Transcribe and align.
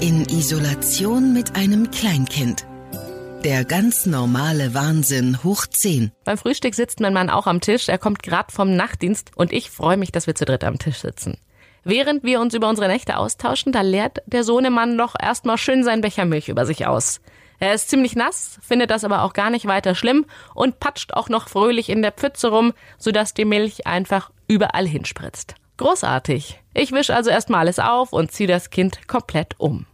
In 0.00 0.26
Isolation 0.28 1.32
mit 1.32 1.56
einem 1.56 1.90
Kleinkind. 1.90 2.66
Der 3.44 3.64
ganz 3.64 4.04
normale 4.04 4.74
Wahnsinn 4.74 5.42
hoch 5.42 5.66
10. 5.66 6.12
Beim 6.24 6.36
Frühstück 6.36 6.74
sitzt 6.74 7.00
mein 7.00 7.14
Mann 7.14 7.30
auch 7.30 7.46
am 7.46 7.62
Tisch. 7.62 7.88
Er 7.88 7.96
kommt 7.96 8.22
gerade 8.22 8.52
vom 8.52 8.76
Nachtdienst 8.76 9.30
und 9.36 9.54
ich 9.54 9.70
freue 9.70 9.96
mich, 9.96 10.12
dass 10.12 10.26
wir 10.26 10.34
zu 10.34 10.44
dritt 10.44 10.64
am 10.64 10.78
Tisch 10.78 10.98
sitzen. 10.98 11.38
Während 11.82 12.24
wir 12.24 12.40
uns 12.40 12.52
über 12.52 12.68
unsere 12.68 12.88
Nächte 12.88 13.16
austauschen, 13.16 13.72
da 13.72 13.80
leert 13.80 14.18
der 14.26 14.44
Sohnemann 14.44 14.96
noch 14.96 15.14
erstmal 15.18 15.56
schön 15.56 15.82
seinen 15.82 16.02
Becher 16.02 16.26
Milch 16.26 16.50
über 16.50 16.66
sich 16.66 16.86
aus. 16.86 17.20
Er 17.58 17.72
ist 17.72 17.88
ziemlich 17.88 18.14
nass, 18.14 18.58
findet 18.60 18.90
das 18.90 19.04
aber 19.04 19.22
auch 19.22 19.32
gar 19.32 19.48
nicht 19.48 19.66
weiter 19.66 19.94
schlimm 19.94 20.26
und 20.54 20.78
patscht 20.78 21.14
auch 21.14 21.30
noch 21.30 21.48
fröhlich 21.48 21.88
in 21.88 22.02
der 22.02 22.12
Pfütze 22.12 22.48
rum, 22.48 22.74
sodass 22.98 23.32
die 23.32 23.46
Milch 23.46 23.86
einfach 23.86 24.30
überall 24.46 24.86
hinspritzt. 24.86 25.54
Großartig. 25.76 26.60
Ich 26.74 26.92
wisch 26.92 27.10
also 27.10 27.30
erstmal 27.30 27.60
alles 27.60 27.78
auf 27.78 28.12
und 28.12 28.32
ziehe 28.32 28.48
das 28.48 28.70
Kind 28.70 29.08
komplett 29.08 29.54
um. 29.58 29.86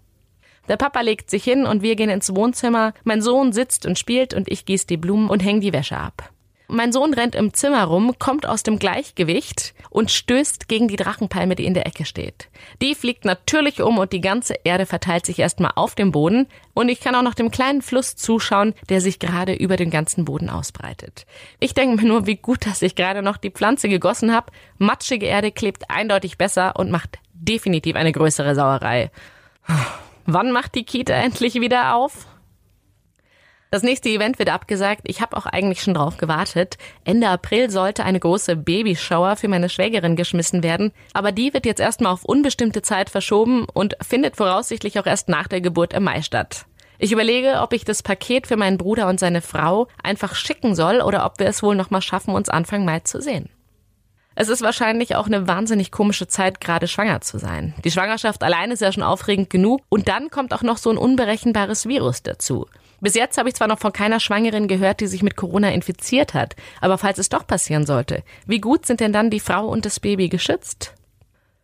Der 0.69 0.77
Papa 0.77 1.01
legt 1.01 1.29
sich 1.29 1.43
hin 1.43 1.67
und 1.67 1.83
wir 1.83 1.97
gehen 1.97 2.11
ins 2.11 2.35
Wohnzimmer. 2.35 2.95
Mein 3.05 3.21
Sohn 3.21 3.53
sitzt 3.53 3.85
und 3.85 3.99
spielt 3.99 4.33
und 4.33 4.49
ich 4.51 4.65
gieße 4.65 4.87
die 4.87 4.97
Blumen 4.97 5.29
und 5.29 5.41
häng 5.41 5.61
die 5.61 5.73
Wäsche 5.73 5.97
ab. 5.97 6.31
Mein 6.69 6.93
Sohn 6.93 7.13
rennt 7.13 7.35
im 7.35 7.53
Zimmer 7.53 7.85
rum, 7.85 8.15
kommt 8.19 8.47
aus 8.47 8.63
dem 8.63 8.79
Gleichgewicht 8.79 9.75
und 9.91 10.11
stößt 10.11 10.69
gegen 10.69 10.89
die 10.89 10.97
Drachenpalme, 10.97 11.55
die 11.55 11.67
in 11.67 11.75
der 11.75 11.87
Ecke 11.87 12.05
steht. 12.07 12.49
Die 12.81 12.95
fliegt 12.95 13.25
natürlich 13.25 13.83
um 13.83 13.99
und 13.99 14.13
die 14.13 14.23
ganze 14.23 14.55
Erde 14.65 14.87
verteilt 14.87 15.27
sich 15.27 15.39
erstmal 15.39 15.73
auf 15.77 15.95
dem 15.95 16.13
Boden 16.13 16.47
und 16.73 16.89
ich 16.89 17.01
kann 17.01 17.15
auch 17.15 17.23
noch 17.23 17.35
dem 17.35 17.51
kleinen 17.51 17.83
Fluss 17.83 18.17
zuschauen, 18.17 18.75
der 18.89 19.01
sich 19.01 19.19
gerade 19.19 19.53
über 19.53 19.77
den 19.77 19.91
ganzen 19.91 20.25
Boden 20.25 20.49
ausbreitet. 20.49 21.27
Ich 21.61 21.75
denke 21.75 22.03
mir 22.03 22.09
nur, 22.09 22.27
wie 22.27 22.37
gut, 22.37 22.67
dass 22.67 22.81
ich 22.81 22.95
gerade 22.95 23.23
noch 23.23 23.37
die 23.37 23.51
Pflanze 23.51 23.89
gegossen 23.89 24.35
habe. 24.35 24.51
Matschige 24.79 25.27
Erde 25.27 25.53
klebt 25.53 25.91
eindeutig 25.91 26.39
besser 26.39 26.77
und 26.77 26.91
macht 26.91 27.19
definitiv 27.35 27.97
eine 27.97 28.13
größere 28.13 28.55
Sauerei. 28.55 29.11
Wann 30.25 30.53
macht 30.53 30.75
die 30.75 30.85
Kita 30.85 31.13
endlich 31.13 31.55
wieder 31.55 31.97
auf? 31.97 32.27
Das 33.73 33.83
nächste 33.83 34.11
Event 34.11 34.39
wird 34.39 34.51
abgesagt. 34.51 35.01
Ich 35.05 35.23
habe 35.23 35.35
auch 35.35 35.47
eigentlich 35.47 35.81
schon 35.81 35.95
drauf 35.95 36.19
gewartet. 36.19 36.77
Ende 37.07 37.31
April 37.31 37.71
sollte 37.71 38.05
eine 38.05 38.21
große 38.21 38.55
Babyshower 38.55 39.35
für 39.37 39.49
meine 39.49 39.71
Schwägerin 39.71 40.15
geschmissen 40.15 40.63
werden, 40.63 40.93
aber 41.15 41.33
die 41.33 41.55
wird 41.55 41.65
jetzt 41.65 41.81
erstmal 41.81 42.13
auf 42.13 42.27
unbestimmte 42.27 42.83
Zeit 42.83 43.09
verschoben 43.09 43.65
und 43.73 43.97
findet 44.07 44.37
voraussichtlich 44.37 45.01
auch 45.01 45.07
erst 45.07 45.31
nach 45.31 45.49
der 45.49 45.63
Geburt 45.63 45.95
im 45.95 46.05
Mai 46.05 46.21
statt. 46.21 46.67
Ich 46.99 47.13
überlege, 47.13 47.63
ob 47.63 47.73
ich 47.73 47.87
das 47.87 48.03
Paket 48.03 48.47
für 48.47 48.59
meinen 48.59 48.77
Bruder 48.77 49.09
und 49.09 49.19
seine 49.19 49.41
Frau 49.41 49.89
einfach 50.03 50.35
schicken 50.35 50.75
soll 50.75 51.01
oder 51.01 51.25
ob 51.25 51.39
wir 51.39 51.47
es 51.47 51.63
wohl 51.63 51.75
noch 51.75 51.89
mal 51.89 52.03
schaffen, 52.03 52.35
uns 52.35 52.51
Anfang 52.51 52.85
Mai 52.85 53.01
zu 53.01 53.23
sehen. 53.23 53.49
Es 54.35 54.51
ist 54.51 54.61
wahrscheinlich 54.61 55.17
auch 55.17 55.27
eine 55.27 55.49
wahnsinnig 55.49 55.91
komische 55.91 56.27
Zeit, 56.27 56.61
gerade 56.61 56.89
schwanger 56.89 57.23
zu 57.23 57.39
sein. 57.39 57.73
Die 57.85 57.91
Schwangerschaft 57.91 58.43
allein 58.43 58.71
ist 58.71 58.83
ja 58.83 58.93
schon 58.93 59.03
aufregend 59.03 59.49
genug 59.49 59.81
und 59.89 60.09
dann 60.09 60.29
kommt 60.29 60.53
auch 60.53 60.63
noch 60.63 60.77
so 60.77 60.91
ein 60.91 60.99
unberechenbares 60.99 61.89
Virus 61.89 62.23
dazu. 62.23 62.67
Bis 63.03 63.17
jetzt 63.17 63.37
habe 63.37 63.49
ich 63.49 63.57
zwar 63.57 63.67
noch 63.67 63.81
von 63.81 63.93
keiner 63.93 64.21
Schwangeren 64.21 64.69
gehört, 64.69 65.01
die 65.01 65.09
sich 65.09 65.25
mit 65.25 65.35
Corona 65.35 65.73
infiziert 65.73 66.35
hat, 66.35 66.55
aber 66.81 66.99
falls 66.99 67.19
es 67.19 67.29
doch 67.29 67.45
passieren 67.45 67.85
sollte, 67.85 68.23
wie 68.47 68.61
gut 68.61 68.87
sind 68.87 69.01
denn 69.01 69.13
dann 69.13 69.29
die 69.29 69.41
Frau 69.41 69.67
und 69.67 69.85
das 69.85 69.99
Baby 69.99 70.29
geschützt? 70.29 70.95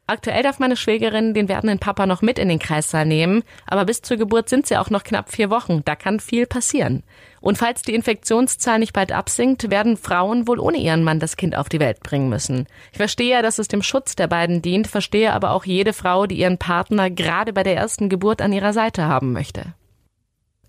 Aktuell 0.09 0.43
darf 0.43 0.59
meine 0.59 0.77
Schwägerin 0.77 1.35
den 1.35 1.49
werdenden 1.49 1.79
Papa 1.79 2.07
noch 2.07 2.23
mit 2.23 2.41
in 2.41 2.49
den 2.49 2.59
Kreissaal 2.59 3.07
nehmen, 3.07 3.45
aber 3.67 3.85
bis 3.85 4.03
zur 4.03 4.17
Geburt 4.17 4.49
sind 4.49 4.67
sie 4.67 4.79
auch 4.79 4.91
noch 4.91 5.05
knapp 5.05 5.31
vier 5.31 5.49
Wochen. 5.49 5.85
Da 5.85 5.95
kann 5.95 6.19
viel 6.19 6.47
passieren. 6.47 7.05
Und 7.41 7.57
falls 7.57 7.83
die 7.83 7.95
Infektionszahl 7.95 8.81
nicht 8.81 8.93
bald 8.93 9.13
absinkt, 9.13 9.71
werden 9.71 9.97
Frauen 9.97 10.49
wohl 10.49 10.59
ohne 10.59 10.79
ihren 10.79 11.05
Mann 11.05 11.21
das 11.21 11.37
Kind 11.37 11.57
auf 11.57 11.69
die 11.69 11.79
Welt 11.79 12.01
bringen 12.01 12.31
müssen. 12.31 12.67
Ich 12.91 12.97
verstehe, 12.97 13.43
dass 13.43 13.61
es 13.61 13.69
dem 13.69 13.83
Schutz 13.83 14.17
der 14.17 14.27
beiden 14.27 14.61
dient, 14.61 14.89
verstehe 14.89 15.33
aber 15.33 15.53
auch 15.53 15.67
jede 15.67 15.93
Frau, 15.93 16.27
die 16.27 16.39
ihren 16.39 16.59
Partner 16.59 17.11
gerade 17.11 17.53
bei 17.53 17.63
der 17.63 17.77
ersten 17.77 18.09
Geburt 18.09 18.43
an 18.43 18.53
ihrer 18.53 18.73
Seite 18.73 19.05
haben 19.05 19.33
möchte. 19.33 19.75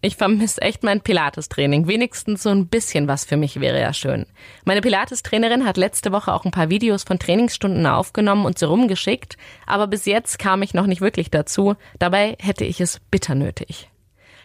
Ich 0.01 0.15
vermisse 0.15 0.61
echt 0.61 0.83
mein 0.83 1.01
Pilates-Training. 1.01 1.87
Wenigstens 1.87 2.43
so 2.43 2.49
ein 2.49 2.67
bisschen 2.67 3.09
was 3.09 3.25
für 3.25 3.35
mich 3.35 3.59
wäre 3.59 3.81
ja 3.81 3.91
schön. 3.91 4.25
Meine 4.63 4.79
Pilates-Trainerin 4.79 5.65
hat 5.65 5.75
letzte 5.75 6.13
Woche 6.13 6.33
auch 6.33 6.45
ein 6.45 6.51
paar 6.51 6.69
Videos 6.69 7.03
von 7.03 7.19
Trainingsstunden 7.19 7.85
aufgenommen 7.85 8.45
und 8.45 8.57
sie 8.57 8.65
rumgeschickt, 8.65 9.35
aber 9.65 9.87
bis 9.87 10.05
jetzt 10.05 10.39
kam 10.39 10.61
ich 10.61 10.73
noch 10.73 10.85
nicht 10.85 11.01
wirklich 11.01 11.31
dazu. 11.31 11.75
Dabei 11.99 12.37
hätte 12.39 12.63
ich 12.63 12.79
es 12.79 13.01
bitter 13.11 13.35
nötig. 13.35 13.89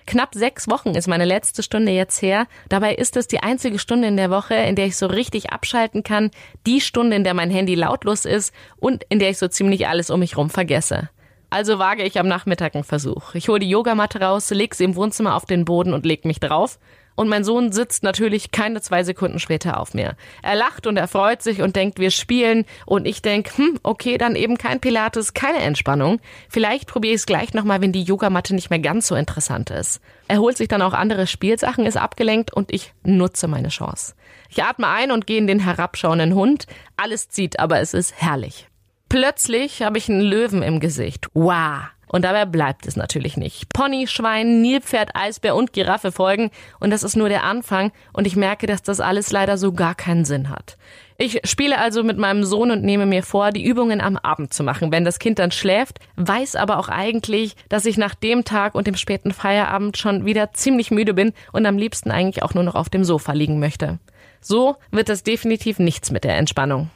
Knapp 0.06 0.34
sechs 0.34 0.68
Wochen 0.68 0.90
ist 0.90 1.06
meine 1.06 1.24
letzte 1.24 1.62
Stunde 1.62 1.92
jetzt 1.92 2.20
her. 2.20 2.46
Dabei 2.68 2.96
ist 2.96 3.16
es 3.16 3.28
die 3.28 3.42
einzige 3.42 3.78
Stunde 3.78 4.08
in 4.08 4.16
der 4.16 4.30
Woche, 4.30 4.54
in 4.54 4.74
der 4.74 4.86
ich 4.86 4.96
so 4.96 5.06
richtig 5.06 5.52
abschalten 5.52 6.02
kann, 6.02 6.32
die 6.66 6.80
Stunde, 6.80 7.14
in 7.14 7.24
der 7.24 7.32
mein 7.32 7.50
Handy 7.50 7.76
lautlos 7.76 8.24
ist 8.24 8.52
und 8.76 9.04
in 9.08 9.20
der 9.20 9.30
ich 9.30 9.38
so 9.38 9.46
ziemlich 9.46 9.86
alles 9.86 10.10
um 10.10 10.18
mich 10.18 10.36
rum 10.36 10.50
vergesse. 10.50 11.10
Also 11.54 11.78
wage 11.78 12.02
ich 12.02 12.18
am 12.18 12.26
Nachmittag 12.26 12.74
einen 12.74 12.82
Versuch. 12.82 13.36
Ich 13.36 13.48
hole 13.48 13.60
die 13.60 13.70
Yogamatte 13.70 14.20
raus, 14.20 14.50
leg 14.50 14.74
sie 14.74 14.82
im 14.82 14.96
Wohnzimmer 14.96 15.36
auf 15.36 15.46
den 15.46 15.64
Boden 15.64 15.94
und 15.94 16.04
leg 16.04 16.24
mich 16.24 16.40
drauf. 16.40 16.80
Und 17.14 17.28
mein 17.28 17.44
Sohn 17.44 17.70
sitzt 17.70 18.02
natürlich 18.02 18.50
keine 18.50 18.80
zwei 18.80 19.04
Sekunden 19.04 19.38
später 19.38 19.78
auf 19.78 19.94
mir. 19.94 20.16
Er 20.42 20.56
lacht 20.56 20.88
und 20.88 20.96
er 20.96 21.06
freut 21.06 21.42
sich 21.42 21.62
und 21.62 21.76
denkt, 21.76 22.00
wir 22.00 22.10
spielen. 22.10 22.64
Und 22.86 23.06
ich 23.06 23.22
denk, 23.22 23.56
hm, 23.56 23.78
okay, 23.84 24.18
dann 24.18 24.34
eben 24.34 24.58
kein 24.58 24.80
Pilates, 24.80 25.32
keine 25.32 25.60
Entspannung. 25.60 26.18
Vielleicht 26.48 26.88
probiere 26.88 27.14
ich 27.14 27.20
es 27.20 27.26
gleich 27.26 27.54
nochmal, 27.54 27.80
wenn 27.80 27.92
die 27.92 28.02
Yogamatte 28.02 28.52
nicht 28.52 28.70
mehr 28.70 28.80
ganz 28.80 29.06
so 29.06 29.14
interessant 29.14 29.70
ist. 29.70 30.00
Er 30.26 30.38
holt 30.38 30.56
sich 30.56 30.66
dann 30.66 30.82
auch 30.82 30.92
andere 30.92 31.28
Spielsachen, 31.28 31.86
ist 31.86 31.96
abgelenkt 31.96 32.52
und 32.52 32.74
ich 32.74 32.94
nutze 33.04 33.46
meine 33.46 33.68
Chance. 33.68 34.16
Ich 34.50 34.60
atme 34.64 34.88
ein 34.88 35.12
und 35.12 35.28
gehe 35.28 35.38
in 35.38 35.46
den 35.46 35.60
herabschauenden 35.60 36.34
Hund. 36.34 36.66
Alles 36.96 37.28
zieht, 37.28 37.60
aber 37.60 37.78
es 37.78 37.94
ist 37.94 38.12
herrlich. 38.20 38.66
Plötzlich 39.08 39.82
habe 39.82 39.98
ich 39.98 40.08
einen 40.08 40.20
Löwen 40.20 40.62
im 40.62 40.80
Gesicht. 40.80 41.28
Wow. 41.34 41.84
Und 42.14 42.24
dabei 42.24 42.44
bleibt 42.44 42.86
es 42.86 42.94
natürlich 42.94 43.36
nicht. 43.36 43.72
Pony, 43.72 44.06
Schwein, 44.06 44.62
Nilpferd, 44.62 45.10
Eisbär 45.14 45.56
und 45.56 45.72
Giraffe 45.72 46.12
folgen. 46.12 46.50
Und 46.78 46.90
das 46.90 47.02
ist 47.02 47.16
nur 47.16 47.28
der 47.28 47.42
Anfang. 47.42 47.90
Und 48.12 48.26
ich 48.26 48.36
merke, 48.36 48.68
dass 48.68 48.82
das 48.82 49.00
alles 49.00 49.32
leider 49.32 49.58
so 49.58 49.72
gar 49.72 49.96
keinen 49.96 50.24
Sinn 50.24 50.48
hat. 50.48 50.76
Ich 51.16 51.40
spiele 51.44 51.78
also 51.78 52.04
mit 52.04 52.18
meinem 52.18 52.44
Sohn 52.44 52.70
und 52.70 52.84
nehme 52.84 53.06
mir 53.06 53.22
vor, 53.22 53.50
die 53.50 53.64
Übungen 53.64 54.00
am 54.00 54.16
Abend 54.16 54.52
zu 54.52 54.62
machen, 54.62 54.92
wenn 54.92 55.04
das 55.04 55.18
Kind 55.18 55.38
dann 55.38 55.52
schläft, 55.52 56.00
weiß 56.16 56.56
aber 56.56 56.78
auch 56.78 56.88
eigentlich, 56.88 57.56
dass 57.68 57.86
ich 57.86 57.96
nach 57.96 58.14
dem 58.14 58.44
Tag 58.44 58.74
und 58.74 58.86
dem 58.86 58.96
späten 58.96 59.32
Feierabend 59.32 59.96
schon 59.96 60.24
wieder 60.24 60.52
ziemlich 60.52 60.90
müde 60.90 61.14
bin 61.14 61.32
und 61.52 61.66
am 61.66 61.78
liebsten 61.78 62.10
eigentlich 62.10 62.42
auch 62.42 62.54
nur 62.54 62.64
noch 62.64 62.74
auf 62.74 62.90
dem 62.90 63.04
Sofa 63.04 63.32
liegen 63.32 63.60
möchte. 63.60 64.00
So 64.40 64.76
wird 64.90 65.08
das 65.08 65.22
definitiv 65.22 65.78
nichts 65.78 66.10
mit 66.10 66.24
der 66.24 66.36
Entspannung. 66.36 66.90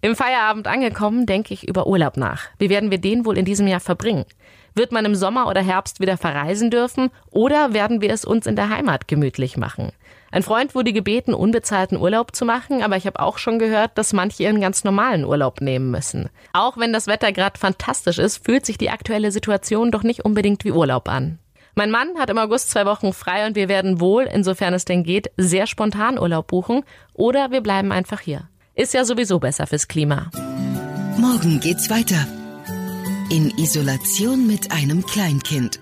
Im 0.00 0.14
Feierabend 0.14 0.68
angekommen, 0.68 1.26
denke 1.26 1.52
ich 1.52 1.66
über 1.66 1.88
Urlaub 1.88 2.16
nach. 2.16 2.42
Wie 2.58 2.70
werden 2.70 2.92
wir 2.92 2.98
den 2.98 3.24
wohl 3.24 3.36
in 3.36 3.44
diesem 3.44 3.66
Jahr 3.66 3.80
verbringen? 3.80 4.26
Wird 4.76 4.92
man 4.92 5.04
im 5.04 5.16
Sommer 5.16 5.48
oder 5.48 5.60
Herbst 5.60 5.98
wieder 5.98 6.16
verreisen 6.16 6.70
dürfen 6.70 7.10
oder 7.32 7.74
werden 7.74 8.00
wir 8.00 8.12
es 8.12 8.24
uns 8.24 8.46
in 8.46 8.54
der 8.54 8.70
Heimat 8.70 9.08
gemütlich 9.08 9.56
machen? 9.56 9.90
Ein 10.30 10.44
Freund 10.44 10.76
wurde 10.76 10.92
gebeten, 10.92 11.34
unbezahlten 11.34 11.98
Urlaub 11.98 12.36
zu 12.36 12.44
machen, 12.44 12.80
aber 12.84 12.96
ich 12.96 13.08
habe 13.08 13.18
auch 13.18 13.38
schon 13.38 13.58
gehört, 13.58 13.98
dass 13.98 14.12
manche 14.12 14.44
ihren 14.44 14.60
ganz 14.60 14.84
normalen 14.84 15.24
Urlaub 15.24 15.60
nehmen 15.60 15.90
müssen. 15.90 16.28
Auch 16.52 16.76
wenn 16.76 16.92
das 16.92 17.08
Wetter 17.08 17.32
gerade 17.32 17.58
fantastisch 17.58 18.18
ist, 18.18 18.44
fühlt 18.44 18.66
sich 18.66 18.78
die 18.78 18.90
aktuelle 18.90 19.32
Situation 19.32 19.90
doch 19.90 20.04
nicht 20.04 20.24
unbedingt 20.24 20.64
wie 20.64 20.70
Urlaub 20.70 21.08
an. 21.08 21.40
Mein 21.74 21.90
Mann 21.90 22.18
hat 22.20 22.30
im 22.30 22.38
August 22.38 22.70
zwei 22.70 22.86
Wochen 22.86 23.12
frei 23.12 23.48
und 23.48 23.56
wir 23.56 23.68
werden 23.68 24.00
wohl, 24.00 24.28
insofern 24.32 24.74
es 24.74 24.84
denn 24.84 25.02
geht, 25.02 25.32
sehr 25.36 25.66
spontan 25.66 26.20
Urlaub 26.20 26.46
buchen 26.46 26.84
oder 27.14 27.50
wir 27.50 27.62
bleiben 27.62 27.90
einfach 27.90 28.20
hier. 28.20 28.48
Ist 28.78 28.94
ja 28.94 29.04
sowieso 29.04 29.40
besser 29.40 29.66
fürs 29.66 29.88
Klima. 29.88 30.30
Morgen 31.18 31.58
geht's 31.58 31.90
weiter. 31.90 32.28
In 33.28 33.50
Isolation 33.58 34.46
mit 34.46 34.70
einem 34.70 35.04
Kleinkind. 35.04 35.80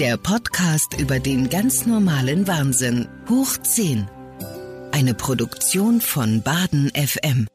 Der 0.00 0.16
Podcast 0.16 0.98
über 0.98 1.20
den 1.20 1.50
ganz 1.50 1.86
normalen 1.86 2.48
Wahnsinn. 2.48 3.06
Hoch 3.28 3.56
10. 3.62 4.08
Eine 4.90 5.14
Produktion 5.14 6.00
von 6.00 6.42
Baden 6.42 6.90
FM. 6.96 7.46